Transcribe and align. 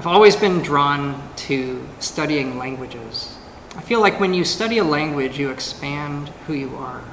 I've 0.00 0.06
always 0.06 0.34
been 0.34 0.62
drawn 0.62 1.22
to 1.36 1.86
studying 1.98 2.56
languages. 2.56 3.36
I 3.76 3.82
feel 3.82 4.00
like 4.00 4.18
when 4.18 4.32
you 4.32 4.46
study 4.46 4.78
a 4.78 4.82
language, 4.82 5.38
you 5.38 5.50
expand 5.50 6.30
who 6.46 6.54
you 6.54 6.74
are. 6.76 7.04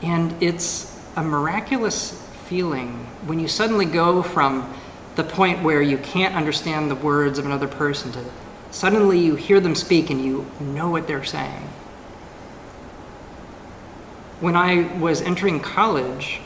And 0.00 0.40
it's 0.40 0.96
a 1.16 1.24
miraculous 1.24 2.12
feeling 2.46 3.06
when 3.26 3.40
you 3.40 3.48
suddenly 3.48 3.84
go 3.84 4.22
from 4.22 4.72
the 5.16 5.24
point 5.24 5.64
where 5.64 5.82
you 5.82 5.98
can't 5.98 6.36
understand 6.36 6.88
the 6.88 6.94
words 6.94 7.36
of 7.36 7.46
another 7.46 7.66
person 7.66 8.12
to 8.12 8.24
suddenly 8.70 9.18
you 9.18 9.34
hear 9.34 9.58
them 9.58 9.74
speak 9.74 10.08
and 10.08 10.24
you 10.24 10.46
know 10.60 10.88
what 10.88 11.08
they're 11.08 11.24
saying. 11.24 11.68
When 14.38 14.54
I 14.54 14.82
was 14.98 15.20
entering 15.20 15.58
college, 15.58 16.38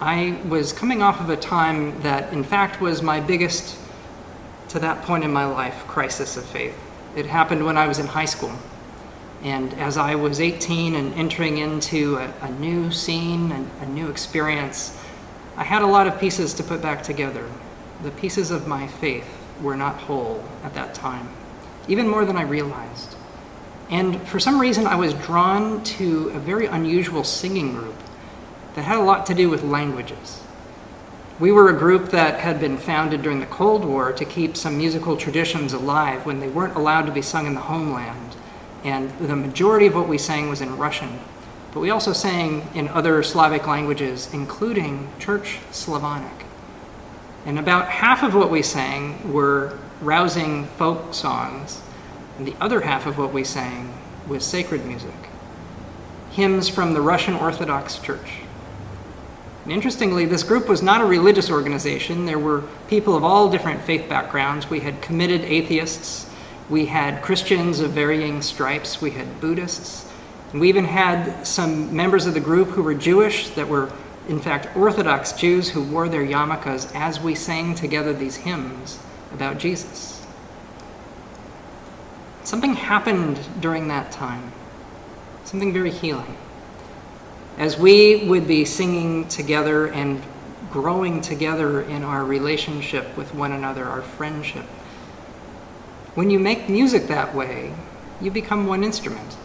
I 0.00 0.40
was 0.48 0.72
coming 0.72 1.02
off 1.02 1.20
of 1.20 1.28
a 1.28 1.36
time 1.36 2.00
that, 2.00 2.32
in 2.32 2.42
fact, 2.42 2.80
was 2.80 3.02
my 3.02 3.20
biggest, 3.20 3.76
to 4.68 4.78
that 4.78 5.02
point 5.02 5.24
in 5.24 5.32
my 5.32 5.46
life, 5.46 5.86
crisis 5.86 6.36
of 6.36 6.44
faith. 6.44 6.78
It 7.16 7.26
happened 7.26 7.64
when 7.64 7.76
I 7.76 7.88
was 7.88 7.98
in 7.98 8.06
high 8.06 8.26
school. 8.26 8.52
And 9.42 9.72
as 9.74 9.96
I 9.96 10.14
was 10.14 10.40
18 10.40 10.94
and 10.94 11.14
entering 11.14 11.58
into 11.58 12.16
a, 12.16 12.32
a 12.42 12.50
new 12.52 12.90
scene 12.90 13.52
and 13.52 13.70
a 13.80 13.86
new 13.86 14.10
experience, 14.10 14.98
I 15.56 15.64
had 15.64 15.82
a 15.82 15.86
lot 15.86 16.06
of 16.06 16.18
pieces 16.18 16.54
to 16.54 16.62
put 16.62 16.82
back 16.82 17.02
together. 17.02 17.48
The 18.02 18.10
pieces 18.10 18.50
of 18.50 18.66
my 18.66 18.86
faith 18.86 19.26
were 19.62 19.76
not 19.76 19.96
whole 19.96 20.44
at 20.64 20.74
that 20.74 20.94
time, 20.94 21.28
even 21.88 22.08
more 22.08 22.24
than 22.24 22.36
I 22.36 22.42
realized. 22.42 23.16
And 23.90 24.20
for 24.28 24.38
some 24.38 24.60
reason, 24.60 24.86
I 24.86 24.96
was 24.96 25.14
drawn 25.14 25.82
to 25.84 26.28
a 26.30 26.38
very 26.38 26.66
unusual 26.66 27.24
singing 27.24 27.74
group 27.74 27.96
that 28.74 28.82
had 28.82 28.98
a 28.98 29.02
lot 29.02 29.26
to 29.26 29.34
do 29.34 29.48
with 29.48 29.62
languages. 29.62 30.42
We 31.40 31.52
were 31.52 31.70
a 31.70 31.78
group 31.78 32.08
that 32.08 32.40
had 32.40 32.58
been 32.58 32.76
founded 32.76 33.22
during 33.22 33.38
the 33.38 33.46
Cold 33.46 33.84
War 33.84 34.12
to 34.12 34.24
keep 34.24 34.56
some 34.56 34.76
musical 34.76 35.16
traditions 35.16 35.72
alive 35.72 36.26
when 36.26 36.40
they 36.40 36.48
weren't 36.48 36.74
allowed 36.74 37.06
to 37.06 37.12
be 37.12 37.22
sung 37.22 37.46
in 37.46 37.54
the 37.54 37.60
homeland. 37.60 38.34
And 38.82 39.16
the 39.20 39.36
majority 39.36 39.86
of 39.86 39.94
what 39.94 40.08
we 40.08 40.18
sang 40.18 40.48
was 40.48 40.60
in 40.60 40.76
Russian. 40.76 41.20
But 41.72 41.78
we 41.78 41.90
also 41.90 42.12
sang 42.12 42.66
in 42.74 42.88
other 42.88 43.22
Slavic 43.22 43.68
languages, 43.68 44.28
including 44.32 45.08
Church 45.20 45.60
Slavonic. 45.70 46.44
And 47.46 47.56
about 47.56 47.88
half 47.88 48.24
of 48.24 48.34
what 48.34 48.50
we 48.50 48.62
sang 48.62 49.32
were 49.32 49.78
rousing 50.00 50.66
folk 50.66 51.14
songs, 51.14 51.82
and 52.36 52.48
the 52.48 52.56
other 52.60 52.80
half 52.80 53.06
of 53.06 53.16
what 53.16 53.32
we 53.32 53.44
sang 53.44 53.94
was 54.26 54.44
sacred 54.44 54.84
music, 54.84 55.28
hymns 56.32 56.68
from 56.68 56.94
the 56.94 57.00
Russian 57.00 57.34
Orthodox 57.34 57.96
Church. 57.96 58.40
And 59.68 59.74
interestingly, 59.74 60.24
this 60.24 60.44
group 60.44 60.66
was 60.66 60.82
not 60.82 61.02
a 61.02 61.04
religious 61.04 61.50
organization. 61.50 62.24
There 62.24 62.38
were 62.38 62.62
people 62.88 63.14
of 63.14 63.22
all 63.22 63.50
different 63.50 63.82
faith 63.82 64.08
backgrounds. 64.08 64.70
We 64.70 64.80
had 64.80 65.02
committed 65.02 65.42
atheists, 65.42 66.24
we 66.70 66.86
had 66.86 67.22
Christians 67.22 67.80
of 67.80 67.90
varying 67.90 68.40
stripes, 68.40 69.02
we 69.02 69.10
had 69.10 69.42
Buddhists, 69.42 70.10
and 70.52 70.60
we 70.62 70.70
even 70.70 70.86
had 70.86 71.46
some 71.46 71.94
members 71.94 72.24
of 72.24 72.32
the 72.32 72.40
group 72.40 72.68
who 72.68 72.82
were 72.82 72.94
Jewish 72.94 73.50
that 73.50 73.68
were, 73.68 73.92
in 74.26 74.40
fact, 74.40 74.74
Orthodox 74.74 75.32
Jews 75.32 75.68
who 75.68 75.82
wore 75.82 76.08
their 76.08 76.24
yarmulkes 76.24 76.90
as 76.94 77.20
we 77.20 77.34
sang 77.34 77.74
together 77.74 78.14
these 78.14 78.36
hymns 78.36 78.98
about 79.34 79.58
Jesus. 79.58 80.26
Something 82.42 82.72
happened 82.72 83.38
during 83.60 83.88
that 83.88 84.12
time, 84.12 84.50
something 85.44 85.74
very 85.74 85.90
healing 85.90 86.38
as 87.58 87.76
we 87.76 88.24
would 88.28 88.46
be 88.46 88.64
singing 88.64 89.26
together 89.26 89.88
and 89.88 90.22
growing 90.70 91.20
together 91.20 91.82
in 91.82 92.04
our 92.04 92.24
relationship 92.24 93.16
with 93.16 93.34
one 93.34 93.50
another, 93.50 93.84
our 93.84 94.00
friendship. 94.00 94.64
When 96.14 96.30
you 96.30 96.38
make 96.38 96.68
music 96.68 97.08
that 97.08 97.34
way, 97.34 97.74
you 98.20 98.30
become 98.30 98.66
one 98.66 98.84
instrument. 98.84 99.36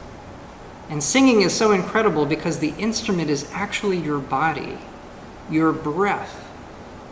And 0.90 1.04
singing 1.04 1.42
is 1.42 1.54
so 1.54 1.72
incredible 1.72 2.26
because 2.28 2.60
the 2.60 2.74
instrument 2.78 3.32
is 3.32 3.50
actually 3.52 3.98
your 3.98 4.20
body, 4.20 4.78
your 5.50 5.72
breath, 5.72 6.48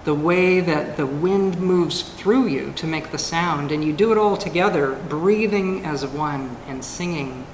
the 0.04 0.14
way 0.14 0.60
that 0.60 0.98
the 0.98 1.06
wind 1.06 1.60
moves 1.60 2.02
through 2.02 2.48
you 2.48 2.74
to 2.76 2.86
make 2.86 3.12
the 3.12 3.18
sound, 3.18 3.72
and 3.72 3.84
you 3.84 3.94
do 3.94 4.12
it 4.12 4.18
all 4.18 4.38
together, 4.38 4.94
breathing 5.10 5.84
as 5.84 6.06
one 6.06 6.58
and 6.68 6.84
singing, 6.84 7.46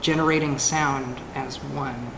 generating 0.00 0.58
sound 0.58 1.20
as 1.34 1.56
one. 1.56 2.10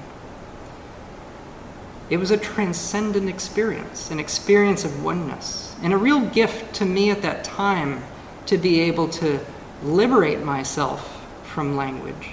It 2.11 2.17
was 2.17 2.31
a 2.31 2.37
transcendent 2.37 3.29
experience, 3.29 4.11
an 4.11 4.19
experience 4.19 4.85
of 4.85 5.03
oneness, 5.05 5.77
and 5.83 5.93
a 5.93 5.97
real 5.97 6.21
gift 6.21 6.75
to 6.77 6.85
me 6.85 7.11
at 7.11 7.23
that 7.23 7.45
time 7.45 8.03
to 8.47 8.57
be 8.57 8.81
able 8.81 9.09
to 9.09 9.41
liberate 9.83 10.43
myself 10.43 11.27
from 11.45 11.77
language. 11.77 12.31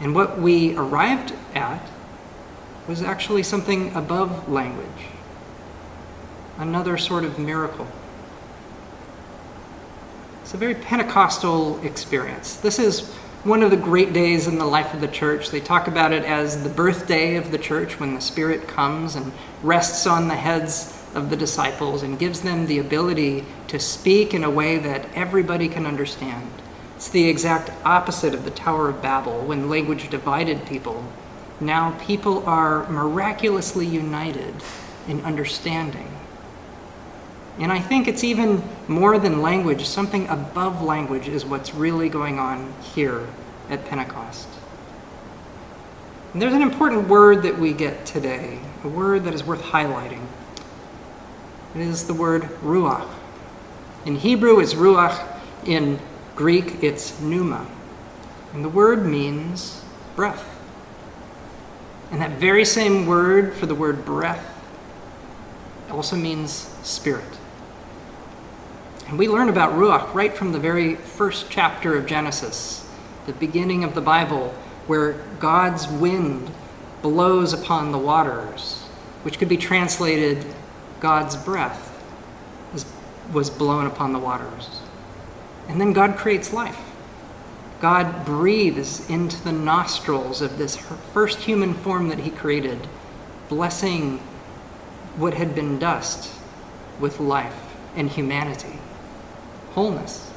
And 0.00 0.14
what 0.14 0.38
we 0.38 0.76
arrived 0.76 1.32
at 1.54 1.88
was 2.86 3.02
actually 3.02 3.42
something 3.42 3.94
above 3.94 4.48
language, 4.48 5.06
another 6.58 6.98
sort 6.98 7.24
of 7.24 7.38
miracle. 7.38 7.86
It's 10.42 10.52
a 10.52 10.56
very 10.56 10.74
Pentecostal 10.74 11.82
experience. 11.84 12.56
This 12.56 12.78
is 12.78 13.10
one 13.44 13.64
of 13.64 13.72
the 13.72 13.76
great 13.76 14.12
days 14.12 14.46
in 14.46 14.58
the 14.58 14.64
life 14.64 14.94
of 14.94 15.00
the 15.00 15.08
church. 15.08 15.50
They 15.50 15.60
talk 15.60 15.88
about 15.88 16.12
it 16.12 16.22
as 16.22 16.62
the 16.62 16.68
birthday 16.68 17.34
of 17.34 17.50
the 17.50 17.58
church 17.58 17.98
when 17.98 18.14
the 18.14 18.20
Spirit 18.20 18.68
comes 18.68 19.16
and 19.16 19.32
rests 19.64 20.06
on 20.06 20.28
the 20.28 20.36
heads 20.36 20.96
of 21.12 21.28
the 21.28 21.36
disciples 21.36 22.04
and 22.04 22.18
gives 22.18 22.42
them 22.42 22.66
the 22.66 22.78
ability 22.78 23.44
to 23.66 23.80
speak 23.80 24.32
in 24.32 24.44
a 24.44 24.50
way 24.50 24.78
that 24.78 25.08
everybody 25.14 25.68
can 25.68 25.86
understand. 25.86 26.48
It's 26.94 27.08
the 27.08 27.28
exact 27.28 27.70
opposite 27.84 28.32
of 28.32 28.44
the 28.44 28.50
Tower 28.52 28.88
of 28.88 29.02
Babel 29.02 29.40
when 29.40 29.68
language 29.68 30.08
divided 30.08 30.64
people. 30.64 31.04
Now 31.60 31.98
people 32.00 32.46
are 32.46 32.88
miraculously 32.88 33.86
united 33.86 34.54
in 35.08 35.20
understanding. 35.22 36.08
And 37.58 37.70
I 37.70 37.80
think 37.80 38.08
it's 38.08 38.24
even 38.24 38.62
more 38.88 39.18
than 39.18 39.42
language, 39.42 39.86
something 39.86 40.26
above 40.28 40.82
language 40.82 41.28
is 41.28 41.44
what's 41.44 41.74
really 41.74 42.08
going 42.08 42.38
on 42.38 42.72
here 42.94 43.26
at 43.68 43.84
Pentecost. 43.84 44.48
And 46.32 46.40
there's 46.40 46.54
an 46.54 46.62
important 46.62 47.08
word 47.08 47.42
that 47.42 47.58
we 47.58 47.74
get 47.74 48.06
today, 48.06 48.58
a 48.84 48.88
word 48.88 49.24
that 49.24 49.34
is 49.34 49.44
worth 49.44 49.62
highlighting. 49.62 50.26
It 51.74 51.82
is 51.82 52.06
the 52.06 52.14
word 52.14 52.42
ruach. 52.62 53.08
In 54.06 54.16
Hebrew, 54.16 54.58
it's 54.60 54.74
ruach. 54.74 55.26
In 55.66 56.00
Greek, 56.34 56.82
it's 56.82 57.20
pneuma. 57.20 57.66
And 58.54 58.64
the 58.64 58.68
word 58.68 59.04
means 59.04 59.82
breath. 60.16 60.48
And 62.10 62.20
that 62.20 62.32
very 62.32 62.64
same 62.64 63.06
word 63.06 63.54
for 63.54 63.66
the 63.66 63.74
word 63.74 64.04
breath 64.04 64.48
also 65.90 66.16
means 66.16 66.74
spirit. 66.82 67.38
And 69.12 69.18
we 69.18 69.28
learn 69.28 69.50
about 69.50 69.74
Ruach 69.74 70.14
right 70.14 70.32
from 70.32 70.52
the 70.52 70.58
very 70.58 70.94
first 70.94 71.50
chapter 71.50 71.98
of 71.98 72.06
Genesis, 72.06 72.82
the 73.26 73.34
beginning 73.34 73.84
of 73.84 73.94
the 73.94 74.00
Bible, 74.00 74.54
where 74.86 75.22
God's 75.38 75.86
wind 75.86 76.50
blows 77.02 77.52
upon 77.52 77.92
the 77.92 77.98
waters, 77.98 78.80
which 79.22 79.38
could 79.38 79.50
be 79.50 79.58
translated 79.58 80.46
God's 80.98 81.36
breath 81.36 81.90
was, 83.30 83.50
blown 83.50 83.84
upon 83.84 84.14
the 84.14 84.18
waters. 84.18 84.80
And 85.68 85.78
then 85.78 85.92
God 85.92 86.16
creates 86.16 86.54
life. 86.54 86.80
God 87.82 88.24
breathes 88.24 89.10
into 89.10 89.44
the 89.44 89.52
nostrils 89.52 90.40
of 90.40 90.56
this 90.56 90.74
first 90.74 91.40
human 91.40 91.74
form 91.74 92.08
that 92.08 92.20
he 92.20 92.30
created, 92.30 92.88
blessing 93.50 94.20
what 95.18 95.34
had 95.34 95.54
been 95.54 95.78
dust 95.78 96.32
with 96.98 97.20
life 97.20 97.76
and 97.94 98.08
humanity 98.08 98.78
wholeness. 99.74 100.30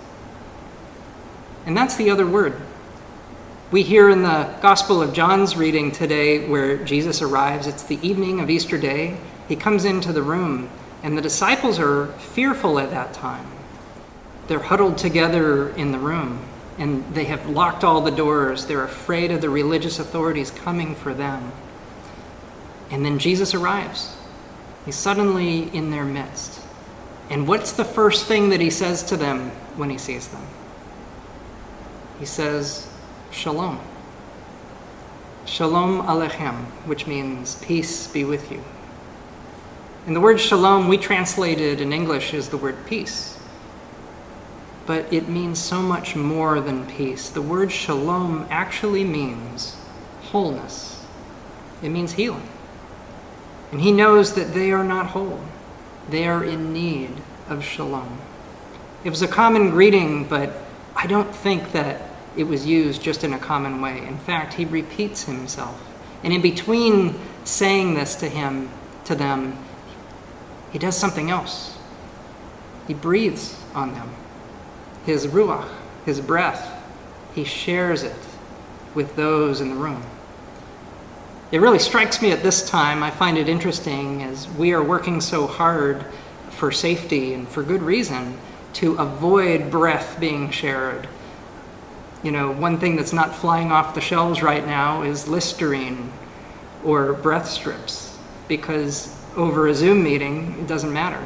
And 1.66 1.76
that's 1.76 1.96
the 1.96 2.10
other 2.10 2.28
word. 2.28 2.62
We 3.72 3.82
hear 3.82 4.10
in 4.10 4.22
the 4.22 4.56
Gospel 4.62 5.02
of 5.02 5.14
John's 5.14 5.58
reading 5.58 5.92
today 5.92 6.48
where 6.48 6.78
Jesus 6.78 7.22
arrives, 7.22 7.68
it's 7.68 7.84
the 7.84 8.00
evening 8.08 8.40
of 8.40 8.50
Easter 8.50 8.78
Day. 8.78 9.18
He 9.48 9.56
comes 9.56 9.86
into 9.86 10.14
the 10.14 10.22
room, 10.22 10.70
and 11.02 11.18
the 11.18 11.22
disciples 11.22 11.80
are 11.80 12.08
fearful 12.14 12.78
at 12.80 12.92
that 12.92 13.14
time. 13.14 13.48
They're 14.48 14.60
huddled 14.60 14.98
together 14.98 15.70
in 15.70 15.92
the 15.92 16.00
room, 16.00 16.46
and 16.78 17.04
they 17.16 17.26
have 17.26 17.50
locked 17.50 17.84
all 17.84 18.02
the 18.02 18.12
doors. 18.12 18.68
They're 18.68 18.84
afraid 18.84 19.32
of 19.32 19.42
the 19.42 19.50
religious 19.50 19.98
authorities 19.98 20.52
coming 20.52 20.94
for 20.94 21.14
them. 21.14 21.52
And 22.92 23.04
then 23.04 23.18
Jesus 23.18 23.56
arrives. 23.56 24.16
He's 24.86 24.96
suddenly 24.96 25.76
in 25.76 25.90
their 25.90 26.06
midst. 26.06 26.62
And 27.30 27.48
what's 27.48 27.72
the 27.72 27.86
first 27.86 28.28
thing 28.28 28.50
that 28.50 28.62
he 28.62 28.70
says 28.70 29.04
to 29.04 29.18
them 29.18 29.50
when 29.78 29.90
he 29.90 29.98
sees 29.98 30.28
them? 30.28 30.46
He 32.20 32.26
says, 32.26 32.88
Shalom. 33.32 33.80
Shalom 35.46 36.02
Alechem, 36.04 36.66
which 36.86 37.08
means 37.08 37.56
peace 37.56 38.08
be 38.08 38.24
with 38.24 38.52
you. 38.52 38.64
And 40.08 40.16
the 40.16 40.22
word 40.22 40.40
shalom 40.40 40.88
we 40.88 40.98
translated 40.98 41.82
in 41.82 41.92
English 41.92 42.34
is 42.34 42.50
the 42.50 42.58
word 42.58 42.86
peace. 42.86 43.38
but 44.86 45.12
it 45.12 45.28
means 45.28 45.60
so 45.60 45.82
much 45.82 46.16
more 46.16 46.60
than 46.62 46.86
peace. 46.86 47.30
The 47.30 47.42
word 47.42 47.72
shalom 47.72 48.46
actually 48.50 49.04
means 49.04 49.76
wholeness, 50.24 51.06
it 51.82 51.90
means 51.90 52.14
healing. 52.14 52.48
And 53.72 53.82
he 53.82 53.92
knows 53.92 54.34
that 54.36 54.54
they 54.54 54.72
are 54.72 54.84
not 54.84 55.08
whole, 55.08 55.42
they 56.10 56.28
are 56.28 56.44
in 56.44 56.74
need 56.74 57.12
of 57.50 57.64
shalom. 57.64 58.20
It 59.04 59.10
was 59.10 59.22
a 59.22 59.28
common 59.28 59.70
greeting, 59.70 60.28
but 60.28 60.54
I 60.96 61.08
don't 61.08 61.36
think 61.36 61.72
that 61.74 62.02
it 62.36 62.46
was 62.46 62.66
used 62.66 63.02
just 63.02 63.24
in 63.24 63.34
a 63.34 63.40
common 63.40 63.82
way. 63.82 64.06
In 64.06 64.18
fact, 64.18 64.56
he 64.56 64.66
repeats 64.66 65.24
himself. 65.24 65.82
And 66.24 66.34
in 66.34 66.42
between 66.42 67.20
saying 67.44 67.94
this 67.94 68.16
to 68.16 68.30
him, 68.30 68.70
to 69.06 69.16
them, 69.16 69.58
he 70.72 70.80
does 70.80 70.98
something 70.98 71.30
else. 71.30 71.78
He 72.88 72.94
breathes 72.94 73.62
on 73.74 73.94
them. 73.94 74.10
His 75.06 75.28
ruach, 75.28 75.70
his 76.06 76.20
breath, 76.20 76.72
he 77.34 77.44
shares 77.44 78.04
it 78.04 78.16
with 78.94 79.16
those 79.16 79.62
in 79.62 79.70
the 79.70 79.76
room. 79.76 80.04
It 81.56 81.62
really 81.62 81.80
strikes 81.80 82.22
me 82.22 82.34
at 82.34 82.44
this 82.44 82.70
time, 82.70 83.02
I 83.02 83.12
find 83.12 83.38
it 83.38 83.48
interesting 83.48 84.24
as 84.24 84.46
we 84.58 84.74
are 84.74 84.84
working 84.84 85.22
so 85.22 85.48
hard 85.48 86.06
for 86.50 86.70
safety 86.70 87.34
and 87.34 87.48
for 87.48 87.64
good 87.64 87.82
reason 87.82 88.38
to 88.74 88.96
avoid 88.96 89.72
breath 89.72 90.20
being 90.20 90.52
shared. 90.52 91.08
You 92.24 92.34
know, 92.34 92.52
one 92.52 92.78
thing 92.78 92.98
that's 92.98 93.14
not 93.14 93.34
flying 93.34 93.72
off 93.72 93.96
the 93.96 94.02
shelves 94.02 94.44
right 94.44 94.68
now 94.68 95.04
is 95.04 95.30
Listerine 95.30 96.12
or 96.84 97.14
breath 97.14 97.48
strips 97.48 98.18
because 98.50 99.16
over 99.38 99.68
a 99.68 99.74
Zoom 99.74 100.04
meeting, 100.04 100.60
it 100.60 100.68
doesn't 100.68 100.92
matter. 100.92 101.26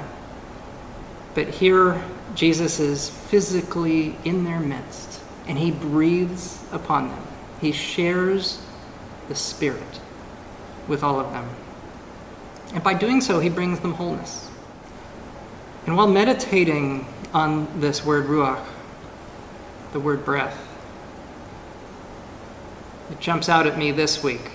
But 1.34 1.48
here, 1.48 2.04
Jesus 2.36 2.80
is 2.80 3.10
physically 3.10 4.16
in 4.24 4.44
their 4.44 4.60
midst 4.60 5.22
and 5.48 5.58
he 5.58 5.72
breathes 5.72 6.64
upon 6.72 7.08
them. 7.08 7.24
He 7.60 7.72
shares 7.72 8.62
the 9.28 9.34
Spirit 9.34 10.02
with 10.90 11.04
all 11.04 11.20
of 11.20 11.32
them. 11.32 11.48
And 12.74 12.84
by 12.84 12.94
doing 12.94 13.22
so, 13.22 13.40
he 13.40 13.50
brings 13.50 13.80
them 13.80 13.94
wholeness. 13.94 14.50
And 15.86 15.96
while 15.96 16.08
meditating 16.08 17.08
on 17.34 17.80
this 17.80 18.04
word 18.04 18.26
ruach, 18.26 18.66
the 19.92 20.00
word 20.00 20.26
breath, 20.26 20.68
it 23.12 23.20
jumps 23.20 23.50
out 23.50 23.66
at 23.66 23.78
me 23.78 23.92
this 23.92 24.24
week 24.24 24.52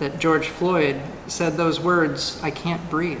that 0.00 0.18
George 0.18 0.48
Floyd 0.48 1.00
said 1.26 1.56
those 1.56 1.78
words, 1.78 2.40
I 2.42 2.50
can't 2.50 2.90
breathe. 2.90 3.20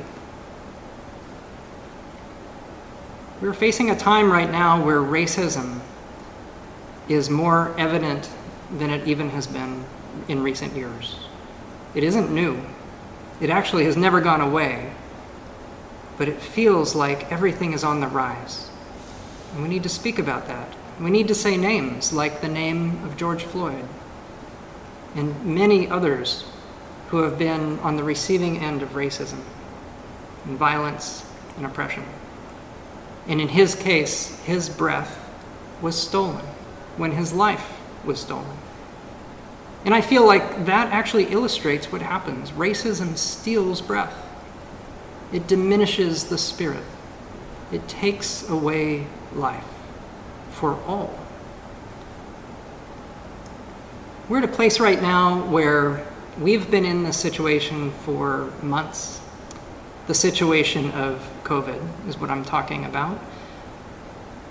We're 3.40 3.54
facing 3.54 3.90
a 3.90 3.96
time 3.96 4.30
right 4.30 4.50
now 4.50 4.84
where 4.84 5.00
racism 5.00 5.80
is 7.08 7.30
more 7.30 7.74
evident 7.78 8.28
than 8.78 8.90
it 8.90 9.06
even 9.08 9.30
has 9.30 9.46
been 9.46 9.84
in 10.28 10.42
recent 10.42 10.76
years. 10.76 11.16
It 11.94 12.04
isn't 12.04 12.32
new. 12.32 12.60
It 13.40 13.50
actually 13.50 13.84
has 13.84 13.96
never 13.96 14.20
gone 14.20 14.40
away. 14.40 14.92
But 16.18 16.28
it 16.28 16.40
feels 16.40 16.94
like 16.94 17.30
everything 17.32 17.72
is 17.72 17.82
on 17.82 18.00
the 18.00 18.06
rise. 18.06 18.70
And 19.52 19.62
we 19.62 19.68
need 19.68 19.82
to 19.82 19.88
speak 19.88 20.18
about 20.18 20.46
that. 20.46 20.68
We 21.00 21.10
need 21.10 21.28
to 21.28 21.34
say 21.34 21.56
names 21.56 22.12
like 22.12 22.40
the 22.40 22.48
name 22.48 23.02
of 23.04 23.16
George 23.16 23.44
Floyd 23.44 23.84
and 25.14 25.44
many 25.44 25.88
others 25.88 26.44
who 27.08 27.22
have 27.22 27.38
been 27.38 27.78
on 27.80 27.96
the 27.96 28.04
receiving 28.04 28.58
end 28.58 28.82
of 28.82 28.90
racism 28.90 29.40
and 30.44 30.56
violence 30.56 31.24
and 31.56 31.66
oppression. 31.66 32.04
And 33.26 33.40
in 33.40 33.48
his 33.48 33.74
case, 33.74 34.38
his 34.40 34.68
breath 34.68 35.18
was 35.80 36.00
stolen 36.00 36.44
when 36.96 37.12
his 37.12 37.32
life 37.32 37.78
was 38.04 38.20
stolen. 38.20 38.56
And 39.84 39.94
I 39.94 40.00
feel 40.00 40.26
like 40.26 40.66
that 40.66 40.92
actually 40.92 41.26
illustrates 41.26 41.90
what 41.90 42.02
happens. 42.02 42.50
Racism 42.50 43.16
steals 43.16 43.80
breath, 43.80 44.14
it 45.32 45.46
diminishes 45.46 46.24
the 46.24 46.38
spirit, 46.38 46.84
it 47.72 47.88
takes 47.88 48.48
away 48.48 49.06
life 49.32 49.64
for 50.50 50.74
all. 50.86 51.18
We're 54.28 54.38
at 54.38 54.44
a 54.44 54.48
place 54.48 54.78
right 54.78 55.00
now 55.00 55.44
where 55.46 56.06
we've 56.38 56.70
been 56.70 56.84
in 56.84 57.02
this 57.02 57.16
situation 57.16 57.90
for 57.90 58.52
months. 58.62 59.20
The 60.06 60.14
situation 60.14 60.90
of 60.92 61.28
COVID 61.44 62.08
is 62.08 62.18
what 62.18 62.30
I'm 62.30 62.44
talking 62.44 62.84
about. 62.84 63.18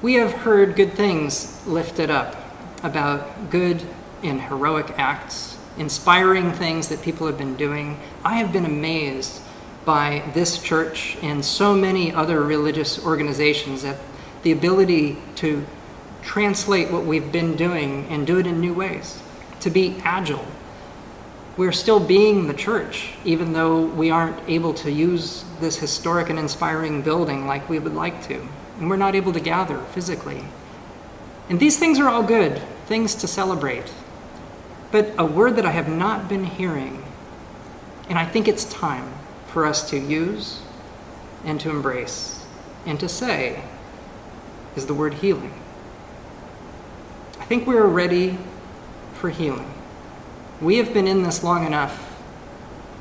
We 0.01 0.15
have 0.15 0.31
heard 0.31 0.75
good 0.75 0.93
things 0.93 1.65
lifted 1.67 2.09
up 2.09 2.35
about 2.83 3.49
good 3.49 3.85
and 4.23 4.41
heroic 4.41 4.93
acts, 4.97 5.57
inspiring 5.77 6.51
things 6.51 6.89
that 6.89 7.01
people 7.01 7.27
have 7.27 7.37
been 7.37 7.55
doing. 7.55 7.99
I 8.23 8.35
have 8.35 8.51
been 8.51 8.65
amazed 8.65 9.41
by 9.85 10.23
this 10.33 10.61
church 10.61 11.17
and 11.21 11.43
so 11.43 11.73
many 11.73 12.13
other 12.13 12.41
religious 12.41 13.03
organizations 13.03 13.83
at 13.83 13.97
the 14.43 14.51
ability 14.51 15.17
to 15.35 15.65
translate 16.21 16.91
what 16.91 17.05
we've 17.05 17.31
been 17.31 17.55
doing 17.55 18.05
and 18.09 18.27
do 18.27 18.37
it 18.37 18.45
in 18.45 18.59
new 18.59 18.73
ways, 18.73 19.21
to 19.61 19.69
be 19.69 19.99
agile. 20.03 20.45
We're 21.57 21.71
still 21.71 21.99
being 21.99 22.47
the 22.47 22.53
church, 22.53 23.13
even 23.25 23.53
though 23.53 23.81
we 23.81 24.11
aren't 24.11 24.37
able 24.47 24.73
to 24.75 24.91
use 24.91 25.43
this 25.59 25.77
historic 25.77 26.29
and 26.29 26.39
inspiring 26.39 27.01
building 27.01 27.47
like 27.47 27.67
we 27.67 27.79
would 27.79 27.95
like 27.95 28.25
to. 28.27 28.47
And 28.79 28.89
we're 28.89 28.95
not 28.95 29.15
able 29.15 29.33
to 29.33 29.39
gather 29.41 29.79
physically. 29.91 30.45
And 31.49 31.59
these 31.59 31.77
things 31.77 31.99
are 31.99 32.07
all 32.07 32.23
good, 32.23 32.61
things 32.85 33.15
to 33.15 33.27
celebrate. 33.27 33.91
But 34.91 35.13
a 35.17 35.25
word 35.25 35.55
that 35.55 35.65
I 35.65 35.71
have 35.71 35.87
not 35.87 36.27
been 36.27 36.45
hearing, 36.45 37.03
and 38.09 38.17
I 38.17 38.25
think 38.25 38.47
it's 38.47 38.65
time 38.65 39.13
for 39.47 39.65
us 39.65 39.89
to 39.89 39.97
use 39.97 40.61
and 41.45 41.59
to 41.61 41.69
embrace 41.69 42.45
and 42.85 42.99
to 42.99 43.07
say, 43.07 43.63
is 44.75 44.85
the 44.85 44.93
word 44.93 45.15
healing 45.15 45.53
I 47.39 47.45
think 47.45 47.65
we 47.65 47.77
are 47.77 47.87
ready 47.87 48.37
for 49.13 49.29
healing. 49.29 49.73
We 50.61 50.77
have 50.77 50.93
been 50.93 51.07
in 51.07 51.23
this 51.23 51.43
long 51.43 51.65
enough. 51.65 52.21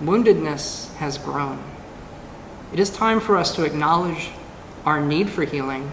Woundedness 0.00 0.94
has 0.94 1.18
grown. 1.18 1.62
It 2.72 2.78
is 2.78 2.88
time 2.88 3.20
for 3.20 3.36
us 3.36 3.54
to 3.56 3.64
acknowledge 3.64 4.30
our 4.86 5.04
need 5.04 5.28
for 5.28 5.44
healing 5.44 5.90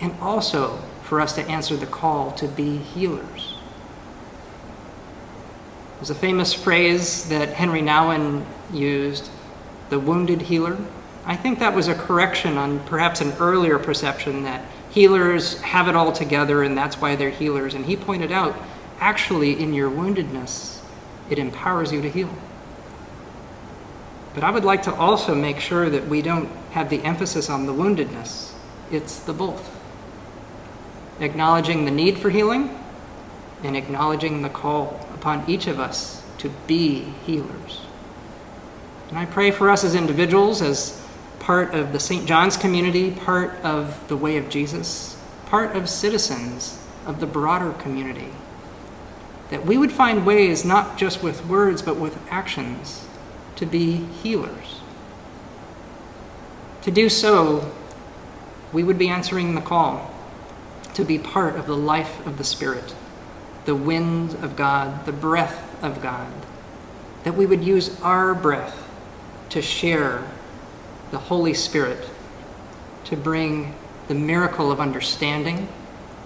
and 0.00 0.14
also 0.20 0.78
for 1.02 1.20
us 1.20 1.34
to 1.34 1.42
answer 1.42 1.76
the 1.76 1.86
call 1.86 2.30
to 2.32 2.46
be 2.46 2.78
healers. 2.78 3.57
There's 5.98 6.10
a 6.10 6.14
famous 6.14 6.54
phrase 6.54 7.28
that 7.28 7.54
Henry 7.54 7.82
Nouwen 7.82 8.44
used, 8.72 9.30
the 9.88 9.98
wounded 9.98 10.42
healer. 10.42 10.78
I 11.26 11.34
think 11.34 11.58
that 11.58 11.74
was 11.74 11.88
a 11.88 11.94
correction 11.94 12.56
on 12.56 12.78
perhaps 12.86 13.20
an 13.20 13.32
earlier 13.40 13.80
perception 13.80 14.44
that 14.44 14.64
healers 14.90 15.60
have 15.60 15.88
it 15.88 15.96
all 15.96 16.12
together 16.12 16.62
and 16.62 16.78
that's 16.78 17.00
why 17.00 17.16
they're 17.16 17.30
healers. 17.30 17.74
And 17.74 17.84
he 17.84 17.96
pointed 17.96 18.30
out, 18.30 18.54
actually, 19.00 19.60
in 19.60 19.74
your 19.74 19.90
woundedness, 19.90 20.80
it 21.30 21.38
empowers 21.40 21.90
you 21.90 22.00
to 22.00 22.08
heal. 22.08 22.32
But 24.34 24.44
I 24.44 24.52
would 24.52 24.64
like 24.64 24.84
to 24.84 24.94
also 24.94 25.34
make 25.34 25.58
sure 25.58 25.90
that 25.90 26.06
we 26.06 26.22
don't 26.22 26.48
have 26.70 26.90
the 26.90 27.02
emphasis 27.02 27.50
on 27.50 27.66
the 27.66 27.74
woundedness. 27.74 28.52
It's 28.92 29.18
the 29.18 29.32
both. 29.32 29.76
Acknowledging 31.18 31.86
the 31.86 31.90
need 31.90 32.18
for 32.18 32.30
healing 32.30 32.78
and 33.62 33.76
acknowledging 33.76 34.42
the 34.42 34.48
call 34.48 35.06
upon 35.14 35.48
each 35.48 35.66
of 35.66 35.80
us 35.80 36.22
to 36.38 36.48
be 36.66 37.00
healers. 37.26 37.82
And 39.08 39.18
I 39.18 39.24
pray 39.24 39.50
for 39.50 39.70
us 39.70 39.84
as 39.84 39.94
individuals, 39.94 40.62
as 40.62 41.02
part 41.38 41.74
of 41.74 41.92
the 41.92 42.00
St. 42.00 42.26
John's 42.26 42.56
community, 42.56 43.10
part 43.10 43.54
of 43.64 44.06
the 44.08 44.16
way 44.16 44.36
of 44.36 44.48
Jesus, 44.48 45.16
part 45.46 45.74
of 45.74 45.88
citizens 45.88 46.78
of 47.06 47.20
the 47.20 47.26
broader 47.26 47.72
community. 47.72 48.28
That 49.50 49.64
we 49.64 49.78
would 49.78 49.92
find 49.92 50.26
ways, 50.26 50.64
not 50.64 50.98
just 50.98 51.22
with 51.22 51.46
words, 51.46 51.80
but 51.80 51.96
with 51.96 52.18
actions, 52.30 53.06
to 53.56 53.64
be 53.64 53.96
healers. 54.22 54.80
To 56.82 56.90
do 56.90 57.08
so, 57.08 57.72
we 58.72 58.84
would 58.84 58.98
be 58.98 59.08
answering 59.08 59.54
the 59.54 59.60
call 59.60 60.10
to 60.94 61.04
be 61.04 61.18
part 61.18 61.56
of 61.56 61.66
the 61.66 61.76
life 61.76 62.24
of 62.26 62.38
the 62.38 62.44
Spirit, 62.44 62.94
the 63.64 63.74
wind 63.74 64.34
of 64.42 64.56
God, 64.56 65.06
the 65.06 65.12
breath 65.12 65.82
of 65.82 66.00
God. 66.02 66.32
That 67.24 67.34
we 67.34 67.46
would 67.46 67.64
use 67.64 68.00
our 68.00 68.34
breath 68.34 68.88
to 69.50 69.62
share 69.62 70.30
the 71.10 71.18
Holy 71.18 71.54
Spirit 71.54 72.08
to 73.04 73.16
bring 73.16 73.74
the 74.08 74.14
miracle 74.14 74.70
of 74.70 74.80
understanding, 74.80 75.68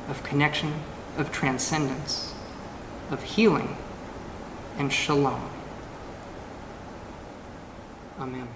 of 0.09 0.23
connection, 0.23 0.75
of 1.17 1.31
transcendence, 1.31 2.35
of 3.11 3.23
healing, 3.23 3.77
and 4.79 4.93
shalom. 4.93 5.49
Amen. 8.19 8.49